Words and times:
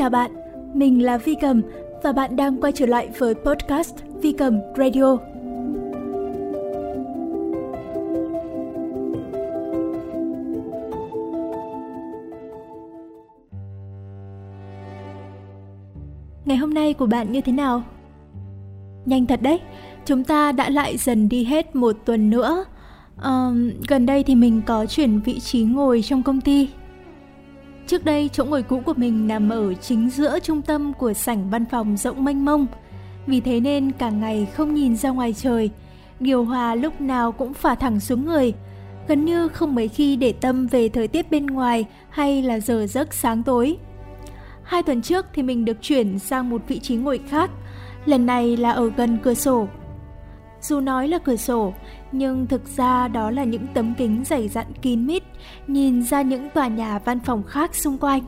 chào 0.00 0.10
bạn, 0.10 0.30
mình 0.74 1.02
là 1.02 1.18
Vi 1.18 1.34
Cầm 1.34 1.62
và 2.02 2.12
bạn 2.12 2.36
đang 2.36 2.60
quay 2.60 2.72
trở 2.72 2.86
lại 2.86 3.08
với 3.18 3.34
podcast 3.34 3.94
Vi 4.22 4.32
Cầm 4.32 4.60
Radio. 4.76 5.16
Ngày 16.44 16.56
hôm 16.56 16.74
nay 16.74 16.94
của 16.94 17.06
bạn 17.06 17.32
như 17.32 17.40
thế 17.40 17.52
nào? 17.52 17.82
Nhanh 19.06 19.26
thật 19.26 19.42
đấy, 19.42 19.60
chúng 20.04 20.24
ta 20.24 20.52
đã 20.52 20.70
lại 20.70 20.96
dần 20.96 21.28
đi 21.28 21.44
hết 21.44 21.76
một 21.76 21.96
tuần 22.04 22.30
nữa. 22.30 22.64
Um, 23.24 23.70
gần 23.88 24.06
đây 24.06 24.22
thì 24.24 24.34
mình 24.34 24.62
có 24.66 24.86
chuyển 24.86 25.20
vị 25.20 25.40
trí 25.40 25.62
ngồi 25.62 26.02
trong 26.02 26.22
công 26.22 26.40
ty 26.40 26.68
Trước 27.90 28.04
đây, 28.04 28.30
chỗ 28.32 28.44
ngồi 28.44 28.62
cũ 28.62 28.82
của 28.86 28.92
mình 28.96 29.28
nằm 29.28 29.48
ở 29.48 29.74
chính 29.74 30.10
giữa 30.10 30.38
trung 30.38 30.62
tâm 30.62 30.92
của 30.92 31.12
sảnh 31.12 31.50
văn 31.50 31.64
phòng 31.70 31.96
rộng 31.96 32.24
mênh 32.24 32.44
mông. 32.44 32.66
Vì 33.26 33.40
thế 33.40 33.60
nên 33.60 33.92
cả 33.92 34.10
ngày 34.10 34.46
không 34.54 34.74
nhìn 34.74 34.96
ra 34.96 35.10
ngoài 35.10 35.32
trời, 35.32 35.70
điều 36.20 36.44
hòa 36.44 36.74
lúc 36.74 37.00
nào 37.00 37.32
cũng 37.32 37.54
phả 37.54 37.74
thẳng 37.74 38.00
xuống 38.00 38.24
người. 38.24 38.52
Gần 39.08 39.24
như 39.24 39.48
không 39.48 39.74
mấy 39.74 39.88
khi 39.88 40.16
để 40.16 40.32
tâm 40.32 40.66
về 40.66 40.88
thời 40.88 41.08
tiết 41.08 41.30
bên 41.30 41.46
ngoài 41.46 41.84
hay 42.10 42.42
là 42.42 42.60
giờ 42.60 42.86
giấc 42.86 43.14
sáng 43.14 43.42
tối. 43.42 43.76
Hai 44.62 44.82
tuần 44.82 45.02
trước 45.02 45.26
thì 45.34 45.42
mình 45.42 45.64
được 45.64 45.82
chuyển 45.82 46.18
sang 46.18 46.50
một 46.50 46.62
vị 46.68 46.78
trí 46.78 46.96
ngồi 46.96 47.20
khác, 47.28 47.50
lần 48.04 48.26
này 48.26 48.56
là 48.56 48.70
ở 48.70 48.90
gần 48.96 49.18
cửa 49.22 49.34
sổ. 49.34 49.68
Dù 50.60 50.80
nói 50.80 51.08
là 51.08 51.18
cửa 51.18 51.36
sổ, 51.36 51.74
nhưng 52.12 52.46
thực 52.46 52.76
ra 52.76 53.08
đó 53.08 53.30
là 53.30 53.44
những 53.44 53.66
tấm 53.74 53.94
kính 53.98 54.24
dày 54.26 54.48
dặn 54.48 54.66
kín 54.82 55.06
mít, 55.06 55.22
nhìn 55.66 56.02
ra 56.02 56.22
những 56.22 56.50
tòa 56.50 56.68
nhà 56.68 56.98
văn 56.98 57.20
phòng 57.20 57.42
khác 57.42 57.74
xung 57.74 57.98
quanh. 57.98 58.22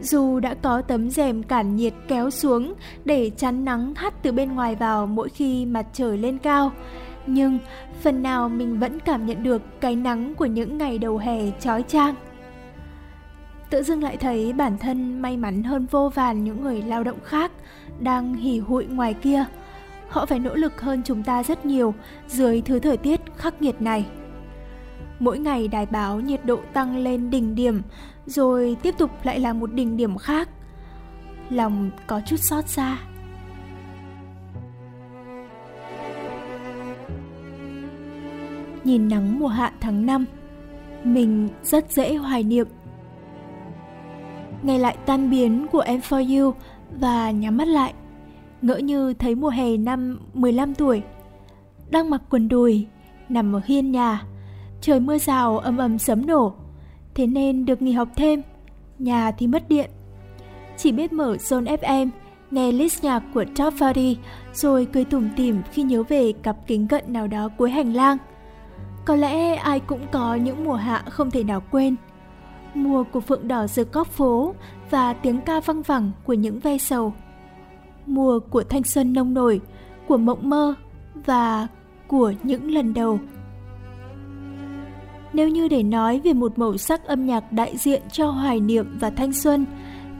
Dù 0.00 0.40
đã 0.40 0.54
có 0.54 0.82
tấm 0.82 1.10
rèm 1.10 1.42
cản 1.42 1.76
nhiệt 1.76 1.94
kéo 2.08 2.30
xuống 2.30 2.74
để 3.04 3.30
chắn 3.36 3.64
nắng 3.64 3.94
hắt 3.94 4.22
từ 4.22 4.32
bên 4.32 4.54
ngoài 4.54 4.74
vào 4.74 5.06
mỗi 5.06 5.28
khi 5.28 5.66
mặt 5.66 5.86
trời 5.92 6.18
lên 6.18 6.38
cao, 6.38 6.72
nhưng 7.26 7.58
phần 8.02 8.22
nào 8.22 8.48
mình 8.48 8.78
vẫn 8.78 9.00
cảm 9.00 9.26
nhận 9.26 9.42
được 9.42 9.62
cái 9.80 9.96
nắng 9.96 10.34
của 10.34 10.46
những 10.46 10.78
ngày 10.78 10.98
đầu 10.98 11.18
hè 11.18 11.50
chói 11.60 11.82
chang. 11.82 12.14
Tự 13.70 13.82
dưng 13.82 14.02
lại 14.02 14.16
thấy 14.16 14.52
bản 14.52 14.78
thân 14.78 15.22
may 15.22 15.36
mắn 15.36 15.62
hơn 15.62 15.86
vô 15.90 16.08
vàn 16.14 16.44
những 16.44 16.62
người 16.62 16.82
lao 16.82 17.04
động 17.04 17.18
khác 17.24 17.52
đang 18.00 18.34
hỉ 18.34 18.58
hụi 18.58 18.86
ngoài 18.86 19.14
kia, 19.14 19.44
họ 20.08 20.26
phải 20.26 20.38
nỗ 20.38 20.54
lực 20.54 20.80
hơn 20.80 21.02
chúng 21.04 21.22
ta 21.22 21.42
rất 21.42 21.66
nhiều 21.66 21.94
dưới 22.28 22.60
thứ 22.60 22.78
thời 22.78 22.96
tiết 22.96 23.20
khắc 23.36 23.62
nghiệt 23.62 23.82
này. 23.82 24.06
Mỗi 25.18 25.38
ngày 25.38 25.68
đài 25.68 25.86
báo 25.86 26.20
nhiệt 26.20 26.44
độ 26.44 26.60
tăng 26.72 26.96
lên 26.96 27.30
đỉnh 27.30 27.54
điểm, 27.54 27.82
rồi 28.26 28.76
tiếp 28.82 28.94
tục 28.98 29.10
lại 29.22 29.40
là 29.40 29.52
một 29.52 29.72
đỉnh 29.72 29.96
điểm 29.96 30.16
khác. 30.16 30.48
Lòng 31.50 31.90
có 32.06 32.20
chút 32.26 32.36
xót 32.36 32.68
xa. 32.68 32.98
Nhìn 38.84 39.08
nắng 39.08 39.38
mùa 39.38 39.48
hạ 39.48 39.72
tháng 39.80 40.06
5, 40.06 40.24
mình 41.04 41.48
rất 41.62 41.92
dễ 41.92 42.14
hoài 42.14 42.42
niệm. 42.42 42.66
Ngày 44.62 44.78
lại 44.78 44.96
tan 45.06 45.30
biến 45.30 45.66
của 45.72 45.80
em 45.80 46.00
for 46.00 46.40
you 46.40 46.54
và 47.00 47.30
nhắm 47.30 47.56
mắt 47.56 47.68
lại 47.68 47.94
ngỡ 48.62 48.76
như 48.76 49.14
thấy 49.14 49.34
mùa 49.34 49.48
hè 49.48 49.76
năm 49.76 50.18
15 50.34 50.74
tuổi. 50.74 51.02
Đang 51.90 52.10
mặc 52.10 52.22
quần 52.30 52.48
đùi, 52.48 52.86
nằm 53.28 53.56
ở 53.56 53.60
hiên 53.64 53.92
nhà, 53.92 54.22
trời 54.86 55.00
mưa 55.00 55.18
rào 55.18 55.58
ầm 55.58 55.76
ầm 55.76 55.98
sấm 55.98 56.26
nổ, 56.26 56.54
thế 57.14 57.26
nên 57.26 57.64
được 57.64 57.82
nghỉ 57.82 57.92
học 57.92 58.08
thêm, 58.16 58.42
nhà 58.98 59.30
thì 59.30 59.46
mất 59.46 59.68
điện. 59.68 59.90
Chỉ 60.76 60.92
biết 60.92 61.12
mở 61.12 61.36
Zone 61.36 61.76
FM, 61.76 62.10
nghe 62.50 62.72
list 62.72 63.04
nhạc 63.04 63.22
của 63.34 63.44
Top 63.56 63.74
40 63.80 64.16
rồi 64.52 64.86
cười 64.92 65.04
tủm 65.04 65.28
tỉm 65.36 65.62
khi 65.72 65.82
nhớ 65.82 66.02
về 66.02 66.32
cặp 66.32 66.56
kính 66.66 66.88
cận 66.88 67.12
nào 67.12 67.26
đó 67.26 67.48
cuối 67.56 67.70
hành 67.70 67.92
lang. 67.92 68.18
Có 69.04 69.16
lẽ 69.16 69.54
ai 69.54 69.80
cũng 69.80 70.06
có 70.12 70.34
những 70.34 70.64
mùa 70.64 70.74
hạ 70.74 71.02
không 71.10 71.30
thể 71.30 71.44
nào 71.44 71.62
quên. 71.70 71.96
Mùa 72.74 73.04
của 73.12 73.20
phượng 73.20 73.48
đỏ 73.48 73.66
rực 73.66 73.92
góc 73.92 74.08
phố 74.08 74.54
và 74.90 75.12
tiếng 75.12 75.40
ca 75.40 75.60
văng 75.60 75.82
vẳng 75.82 76.10
của 76.24 76.34
những 76.34 76.60
ve 76.60 76.78
sầu 76.78 77.12
mùa 78.06 78.38
của 78.38 78.62
thanh 78.62 78.82
xuân 78.82 79.12
nông 79.12 79.34
nổi, 79.34 79.60
của 80.08 80.16
mộng 80.16 80.50
mơ 80.50 80.74
và 81.14 81.66
của 82.08 82.32
những 82.42 82.70
lần 82.70 82.94
đầu. 82.94 83.18
Nếu 85.36 85.48
như 85.48 85.68
để 85.68 85.82
nói 85.82 86.20
về 86.24 86.32
một 86.32 86.58
màu 86.58 86.76
sắc 86.76 87.04
âm 87.04 87.26
nhạc 87.26 87.52
đại 87.52 87.76
diện 87.76 88.02
cho 88.12 88.30
hoài 88.30 88.60
niệm 88.60 88.96
và 89.00 89.10
thanh 89.10 89.32
xuân, 89.32 89.66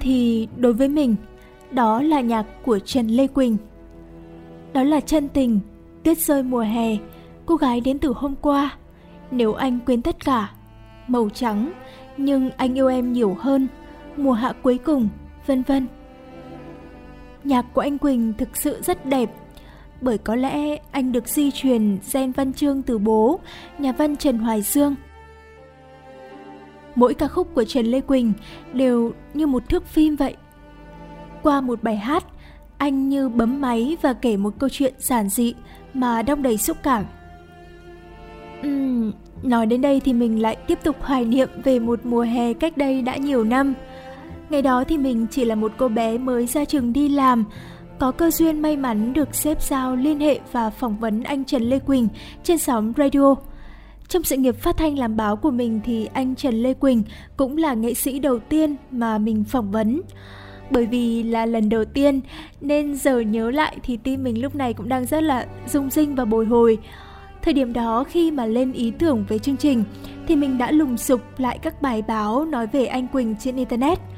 thì 0.00 0.48
đối 0.56 0.72
với 0.72 0.88
mình, 0.88 1.16
đó 1.70 2.02
là 2.02 2.20
nhạc 2.20 2.46
của 2.64 2.78
Trần 2.78 3.08
Lê 3.08 3.26
Quỳnh. 3.26 3.56
Đó 4.72 4.82
là 4.82 5.00
chân 5.00 5.28
tình, 5.28 5.60
tuyết 6.04 6.18
rơi 6.18 6.42
mùa 6.42 6.60
hè, 6.60 6.96
cô 7.46 7.56
gái 7.56 7.80
đến 7.80 7.98
từ 7.98 8.12
hôm 8.16 8.34
qua. 8.40 8.76
Nếu 9.30 9.54
anh 9.54 9.78
quên 9.86 10.02
tất 10.02 10.24
cả, 10.24 10.50
màu 11.06 11.28
trắng, 11.28 11.72
nhưng 12.16 12.50
anh 12.50 12.74
yêu 12.74 12.88
em 12.88 13.12
nhiều 13.12 13.36
hơn, 13.40 13.68
mùa 14.16 14.32
hạ 14.32 14.52
cuối 14.62 14.78
cùng, 14.78 15.08
vân 15.46 15.62
vân. 15.62 15.86
Nhạc 17.44 17.66
của 17.74 17.80
anh 17.80 17.98
Quỳnh 17.98 18.32
thực 18.38 18.56
sự 18.56 18.82
rất 18.82 19.06
đẹp, 19.06 19.30
bởi 20.00 20.18
có 20.18 20.34
lẽ 20.34 20.76
anh 20.90 21.12
được 21.12 21.28
di 21.28 21.50
truyền 21.50 21.98
gen 22.12 22.32
văn 22.32 22.52
chương 22.52 22.82
từ 22.82 22.98
bố, 22.98 23.40
nhà 23.78 23.92
văn 23.92 24.16
Trần 24.16 24.38
Hoài 24.38 24.62
Dương. 24.62 24.94
Mỗi 26.96 27.14
ca 27.14 27.28
khúc 27.28 27.54
của 27.54 27.64
Trần 27.64 27.86
Lê 27.86 28.00
Quỳnh 28.00 28.32
đều 28.72 29.12
như 29.34 29.46
một 29.46 29.68
thước 29.68 29.86
phim 29.86 30.16
vậy. 30.16 30.36
Qua 31.42 31.60
một 31.60 31.82
bài 31.82 31.96
hát, 31.96 32.24
anh 32.78 33.08
như 33.08 33.28
bấm 33.28 33.60
máy 33.60 33.96
và 34.02 34.12
kể 34.12 34.36
một 34.36 34.54
câu 34.58 34.68
chuyện 34.68 34.94
giản 34.98 35.28
dị 35.28 35.54
mà 35.94 36.22
đong 36.22 36.42
đầy 36.42 36.56
xúc 36.56 36.76
cảm. 36.82 37.04
Uhm, 38.66 39.12
nói 39.42 39.66
đến 39.66 39.80
đây 39.80 40.00
thì 40.00 40.12
mình 40.12 40.42
lại 40.42 40.56
tiếp 40.66 40.78
tục 40.84 40.96
hoài 41.00 41.24
niệm 41.24 41.48
về 41.64 41.78
một 41.78 42.00
mùa 42.04 42.22
hè 42.22 42.52
cách 42.52 42.76
đây 42.76 43.02
đã 43.02 43.16
nhiều 43.16 43.44
năm– 43.44 43.74
Ngày 44.50 44.62
đó 44.62 44.84
thì 44.84 44.98
mình 44.98 45.26
chỉ 45.30 45.44
là 45.44 45.54
một 45.54 45.72
cô 45.76 45.88
bé 45.88 46.18
mới 46.18 46.46
ra 46.46 46.64
trường 46.64 46.92
đi 46.92 47.08
làm, 47.08 47.44
có 47.98 48.10
cơ 48.10 48.30
duyên 48.30 48.62
may 48.62 48.76
mắn 48.76 49.12
được 49.12 49.34
xếp 49.34 49.62
giao 49.62 49.96
liên 49.96 50.20
hệ 50.20 50.40
và 50.52 50.70
phỏng 50.70 50.96
vấn 50.98 51.22
anh 51.22 51.44
Trần 51.44 51.62
Lê 51.62 51.78
Quỳnh 51.78 52.08
trên 52.42 52.58
sóng 52.58 52.92
radio. 52.96 53.34
Trong 54.16 54.24
sự 54.24 54.36
nghiệp 54.36 54.56
phát 54.56 54.76
thanh 54.76 54.98
làm 54.98 55.16
báo 55.16 55.36
của 55.36 55.50
mình 55.50 55.80
thì 55.84 56.08
anh 56.12 56.34
Trần 56.34 56.62
Lê 56.62 56.74
Quỳnh 56.74 57.02
cũng 57.36 57.56
là 57.56 57.74
nghệ 57.74 57.94
sĩ 57.94 58.18
đầu 58.18 58.38
tiên 58.38 58.76
mà 58.90 59.18
mình 59.18 59.44
phỏng 59.44 59.70
vấn. 59.70 60.00
Bởi 60.70 60.86
vì 60.86 61.22
là 61.22 61.46
lần 61.46 61.68
đầu 61.68 61.84
tiên, 61.84 62.20
nên 62.60 62.94
giờ 62.94 63.20
nhớ 63.20 63.50
lại 63.50 63.76
thì 63.82 63.96
tim 63.96 64.24
mình 64.24 64.42
lúc 64.42 64.54
này 64.54 64.74
cũng 64.74 64.88
đang 64.88 65.06
rất 65.06 65.22
là 65.22 65.46
rung 65.66 65.90
rinh 65.90 66.14
và 66.14 66.24
bồi 66.24 66.46
hồi. 66.46 66.78
Thời 67.42 67.54
điểm 67.54 67.72
đó 67.72 68.04
khi 68.04 68.30
mà 68.30 68.46
lên 68.46 68.72
ý 68.72 68.92
tưởng 68.98 69.24
về 69.28 69.38
chương 69.38 69.56
trình, 69.56 69.84
thì 70.28 70.36
mình 70.36 70.58
đã 70.58 70.70
lùng 70.70 70.96
sục 70.96 71.20
lại 71.38 71.58
các 71.58 71.82
bài 71.82 72.02
báo 72.02 72.44
nói 72.44 72.66
về 72.66 72.86
anh 72.86 73.08
Quỳnh 73.08 73.34
trên 73.40 73.56
Internet– 73.56 73.98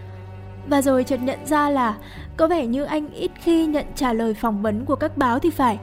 và 0.69 0.83
rồi 0.83 1.05
chợt 1.05 1.21
nhận 1.23 1.47
ra 1.47 1.71
là 1.71 1.97
có 2.37 2.47
vẻ 2.47 2.67
như 2.67 2.84
anh 2.84 3.11
ít 3.11 3.31
khi 3.43 3.67
nhận 3.67 3.87
trả 3.95 4.12
lời 4.12 4.34
phỏng 4.34 4.62
vấn 4.62 4.84
của 4.84 4.97
các 4.97 5.17
báo 5.17 5.39
thì 5.39 5.51
phải, 5.51 5.79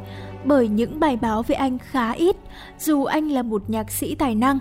bởi 0.46 0.68
những 0.68 1.00
bài 1.00 1.18
báo 1.18 1.44
về 1.44 1.56
anh 1.56 1.78
khá 1.78 2.12
ít, 2.12 2.36
dù 2.80 3.04
anh 3.04 3.32
là 3.32 3.42
một 3.42 3.70
nhạc 3.70 3.92
sĩ 3.92 4.16
tài 4.16 4.36
năng. 4.36 4.60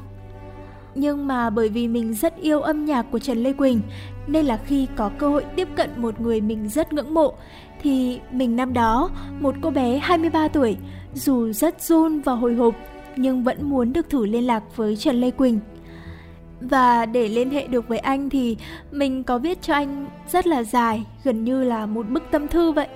Nhưng 0.95 1.27
mà 1.27 1.51
bởi 1.51 1.69
vì 1.69 1.89
mình 1.89 2.15
rất 2.15 2.37
yêu 2.37 2.61
âm 2.61 2.85
nhạc 2.85 3.07
của 3.11 3.19
Trần 3.19 3.43
Lê 3.43 3.53
Quỳnh, 3.53 3.81
nên 4.27 4.47
là 4.47 4.57
khi 4.57 4.87
có 4.97 5.11
cơ 5.19 5.29
hội 5.29 5.45
tiếp 5.57 5.69
cận 5.77 5.91
một 5.97 6.21
người 6.21 6.41
mình 6.41 6.69
rất 6.69 6.93
ngưỡng 6.93 7.15
mộ, 7.15 7.35
thì 7.83 8.21
mình 8.33 8.57
năm 8.57 8.73
đó, 8.73 9.11
một 9.41 9.55
cô 9.63 9.71
bé 9.71 9.99
23 9.99 10.49
tuổi, 10.49 10.77
dù 11.15 11.53
rất 11.53 11.83
run 11.83 12.21
và 12.21 12.33
hồi 12.33 12.55
hộp, 12.55 12.75
nhưng 13.17 13.45
vẫn 13.45 13.71
muốn 13.71 13.93
được 13.93 14.11
thử 14.11 14.27
liên 14.27 14.47
lạc 14.47 14.63
với 14.77 14.97
Trần 14.97 15.21
Lê 15.21 15.31
Quỳnh. 15.31 15.61
Và 16.71 17.07
để 17.07 17.29
liên 17.29 17.51
hệ 17.51 17.67
được 17.67 17.89
với 17.89 17.99
anh 17.99 18.31
thì 18.31 18.57
mình 18.91 19.25
có 19.25 19.39
viết 19.39 19.63
cho 19.63 19.75
anh 19.75 20.07
rất 20.29 20.47
là 20.47 20.63
dài, 20.63 21.05
gần 21.25 21.45
như 21.45 21.65
là 21.65 21.87
một 21.87 22.09
bức 22.09 22.23
tâm 22.31 22.49
thư 22.49 22.73
vậy. 22.73 22.89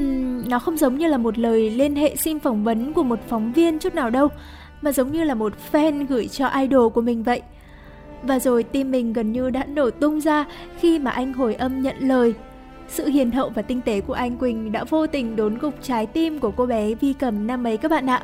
Uhm, 0.00 0.48
nó 0.48 0.58
không 0.58 0.76
giống 0.76 0.98
như 0.98 1.06
là 1.06 1.18
một 1.18 1.38
lời 1.38 1.70
liên 1.70 1.96
hệ 1.96 2.16
xin 2.16 2.38
phỏng 2.38 2.64
vấn 2.64 2.92
của 2.92 3.02
một 3.02 3.18
phóng 3.28 3.52
viên 3.52 3.78
chút 3.78 3.94
nào 3.94 4.10
đâu, 4.10 4.28
mà 4.82 4.92
giống 4.92 5.12
như 5.12 5.24
là 5.24 5.34
một 5.34 5.52
fan 5.72 6.06
gửi 6.08 6.28
cho 6.28 6.48
idol 6.48 6.92
của 6.92 7.00
mình 7.00 7.22
vậy. 7.22 7.42
Và 8.22 8.38
rồi 8.38 8.62
tim 8.62 8.90
mình 8.90 9.12
gần 9.12 9.32
như 9.32 9.50
đã 9.50 9.64
nổ 9.64 9.90
tung 9.90 10.20
ra 10.20 10.44
khi 10.80 10.98
mà 10.98 11.10
anh 11.10 11.32
hồi 11.32 11.54
âm 11.54 11.82
nhận 11.82 11.96
lời. 11.98 12.34
Sự 12.88 13.06
hiền 13.06 13.30
hậu 13.30 13.50
và 13.50 13.62
tinh 13.62 13.80
tế 13.80 14.00
của 14.00 14.12
anh 14.12 14.36
Quỳnh 14.36 14.72
đã 14.72 14.84
vô 14.84 15.06
tình 15.06 15.36
đốn 15.36 15.58
gục 15.58 15.74
trái 15.82 16.06
tim 16.06 16.38
của 16.38 16.50
cô 16.50 16.66
bé 16.66 16.94
Vi 16.94 17.12
Cầm 17.12 17.46
năm 17.46 17.66
ấy 17.66 17.76
các 17.76 17.90
bạn 17.90 18.10
ạ. 18.10 18.22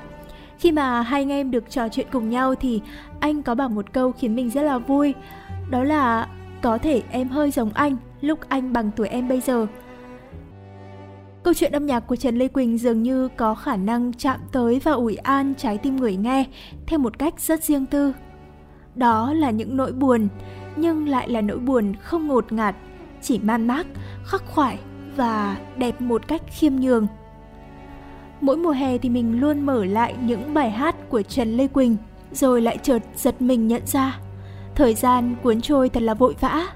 Khi 0.58 0.72
mà 0.72 1.02
hai 1.02 1.22
anh 1.22 1.32
em 1.32 1.50
được 1.50 1.70
trò 1.70 1.88
chuyện 1.88 2.06
cùng 2.12 2.30
nhau 2.30 2.54
thì 2.54 2.80
anh 3.20 3.42
có 3.42 3.54
bảo 3.54 3.68
một 3.68 3.92
câu 3.92 4.12
khiến 4.12 4.36
mình 4.36 4.50
rất 4.50 4.62
là 4.62 4.78
vui. 4.78 5.14
Đó 5.70 5.84
là 5.84 6.28
có 6.62 6.78
thể 6.78 7.02
em 7.10 7.28
hơi 7.28 7.50
giống 7.50 7.70
anh 7.74 7.96
lúc 8.20 8.38
anh 8.48 8.72
bằng 8.72 8.90
tuổi 8.96 9.08
em 9.08 9.28
bây 9.28 9.40
giờ. 9.40 9.66
Câu 11.42 11.54
chuyện 11.54 11.72
âm 11.72 11.86
nhạc 11.86 12.00
của 12.00 12.16
Trần 12.16 12.38
Lê 12.38 12.48
Quỳnh 12.48 12.78
dường 12.78 13.02
như 13.02 13.28
có 13.36 13.54
khả 13.54 13.76
năng 13.76 14.12
chạm 14.12 14.40
tới 14.52 14.80
và 14.84 14.92
ủi 14.92 15.16
an 15.16 15.54
trái 15.58 15.78
tim 15.78 15.96
người 15.96 16.16
nghe 16.16 16.44
theo 16.86 16.98
một 16.98 17.18
cách 17.18 17.40
rất 17.40 17.64
riêng 17.64 17.86
tư. 17.86 18.12
Đó 18.94 19.32
là 19.32 19.50
những 19.50 19.76
nỗi 19.76 19.92
buồn, 19.92 20.28
nhưng 20.76 21.08
lại 21.08 21.28
là 21.28 21.40
nỗi 21.40 21.58
buồn 21.58 21.94
không 22.02 22.26
ngột 22.26 22.52
ngạt, 22.52 22.76
chỉ 23.22 23.38
man 23.38 23.66
mác, 23.66 23.86
khắc 24.24 24.42
khoải 24.46 24.78
và 25.16 25.56
đẹp 25.76 26.00
một 26.00 26.28
cách 26.28 26.42
khiêm 26.46 26.76
nhường. 26.76 27.06
Mỗi 28.40 28.56
mùa 28.56 28.70
hè 28.70 28.98
thì 28.98 29.08
mình 29.08 29.40
luôn 29.40 29.60
mở 29.60 29.84
lại 29.84 30.14
những 30.22 30.54
bài 30.54 30.70
hát 30.70 30.96
của 31.08 31.22
Trần 31.22 31.56
Lê 31.56 31.66
Quỳnh, 31.66 31.96
rồi 32.32 32.62
lại 32.62 32.78
chợt 32.82 33.02
giật 33.16 33.42
mình 33.42 33.68
nhận 33.68 33.82
ra, 33.86 34.20
thời 34.74 34.94
gian 34.94 35.36
cuốn 35.42 35.60
trôi 35.60 35.88
thật 35.88 36.02
là 36.02 36.14
vội 36.14 36.34
vã. 36.40 36.66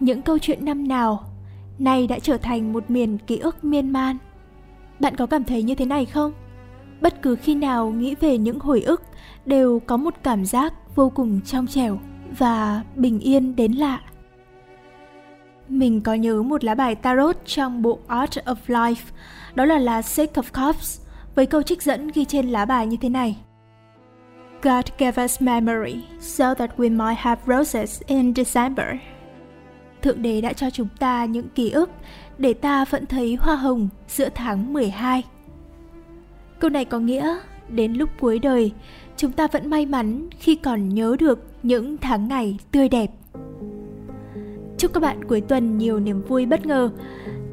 Những 0.00 0.22
câu 0.22 0.38
chuyện 0.38 0.64
năm 0.64 0.88
nào 0.88 1.24
nay 1.78 2.06
đã 2.06 2.18
trở 2.18 2.36
thành 2.36 2.72
một 2.72 2.90
miền 2.90 3.18
ký 3.18 3.38
ức 3.38 3.64
miên 3.64 3.90
man. 3.90 4.16
Bạn 5.00 5.16
có 5.16 5.26
cảm 5.26 5.44
thấy 5.44 5.62
như 5.62 5.74
thế 5.74 5.84
này 5.84 6.06
không? 6.06 6.32
Bất 7.00 7.22
cứ 7.22 7.36
khi 7.36 7.54
nào 7.54 7.90
nghĩ 7.90 8.14
về 8.14 8.38
những 8.38 8.60
hồi 8.60 8.82
ức 8.82 9.02
đều 9.46 9.80
có 9.86 9.96
một 9.96 10.14
cảm 10.22 10.44
giác 10.44 10.74
vô 10.94 11.10
cùng 11.10 11.40
trong 11.40 11.66
trẻo 11.66 11.98
và 12.38 12.82
bình 12.96 13.20
yên 13.20 13.56
đến 13.56 13.72
lạ. 13.72 14.00
Mình 15.70 16.00
có 16.00 16.14
nhớ 16.14 16.42
một 16.42 16.64
lá 16.64 16.74
bài 16.74 16.94
tarot 16.94 17.36
trong 17.46 17.82
bộ 17.82 17.98
Art 18.06 18.38
of 18.44 18.54
Life, 18.66 19.10
đó 19.54 19.64
là 19.64 19.78
lá 19.78 20.02
Six 20.02 20.28
of 20.28 20.66
Cups, 20.66 21.00
với 21.34 21.46
câu 21.46 21.62
trích 21.62 21.82
dẫn 21.82 22.10
ghi 22.14 22.24
trên 22.24 22.48
lá 22.48 22.64
bài 22.64 22.86
như 22.86 22.96
thế 23.00 23.08
này. 23.08 23.36
God 24.62 24.84
gave 24.98 25.24
us 25.24 25.42
memory 25.42 26.04
so 26.20 26.54
that 26.54 26.70
we 26.76 26.96
might 26.96 27.18
have 27.18 27.42
roses 27.46 28.02
in 28.06 28.34
December. 28.34 28.86
Thượng 30.02 30.22
Đế 30.22 30.40
đã 30.40 30.52
cho 30.52 30.70
chúng 30.70 30.88
ta 30.98 31.24
những 31.24 31.48
ký 31.48 31.70
ức 31.70 31.90
để 32.38 32.54
ta 32.54 32.84
vẫn 32.84 33.06
thấy 33.06 33.34
hoa 33.40 33.56
hồng 33.56 33.88
giữa 34.08 34.28
tháng 34.34 34.72
12. 34.72 35.22
Câu 36.58 36.70
này 36.70 36.84
có 36.84 36.98
nghĩa 36.98 37.36
đến 37.68 37.92
lúc 37.92 38.10
cuối 38.20 38.38
đời, 38.38 38.72
chúng 39.16 39.32
ta 39.32 39.48
vẫn 39.48 39.70
may 39.70 39.86
mắn 39.86 40.28
khi 40.38 40.54
còn 40.54 40.88
nhớ 40.88 41.16
được 41.18 41.46
những 41.62 41.96
tháng 41.98 42.28
ngày 42.28 42.58
tươi 42.72 42.88
đẹp. 42.88 43.10
Chúc 44.80 44.92
các 44.92 45.00
bạn 45.00 45.24
cuối 45.24 45.40
tuần 45.40 45.78
nhiều 45.78 46.00
niềm 46.00 46.22
vui 46.22 46.46
bất 46.46 46.66
ngờ. 46.66 46.90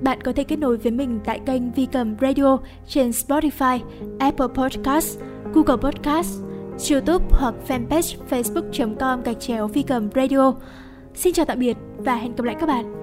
Bạn 0.01 0.21
có 0.21 0.33
thể 0.33 0.43
kết 0.43 0.55
nối 0.55 0.77
với 0.77 0.91
mình 0.91 1.19
tại 1.25 1.39
kênh 1.45 1.71
Vi 1.71 1.87
Cầm 1.91 2.15
Radio 2.21 2.57
trên 2.87 3.09
Spotify, 3.09 3.79
Apple 4.19 4.47
Podcast, 4.55 5.19
Google 5.53 5.75
Podcast, 5.75 6.41
YouTube 6.91 7.25
hoặc 7.29 7.53
fanpage 7.67 8.17
facebook.com 8.29 9.23
gạch 9.23 9.39
chéo 9.39 9.67
Vi 9.67 9.83
Cầm 9.83 10.09
Radio. 10.15 10.53
Xin 11.15 11.33
chào 11.33 11.45
tạm 11.45 11.59
biệt 11.59 11.77
và 11.97 12.15
hẹn 12.15 12.35
gặp 12.35 12.43
lại 12.43 12.55
các 12.59 12.65
bạn 12.65 12.96